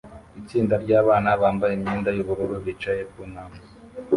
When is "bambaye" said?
1.41-1.73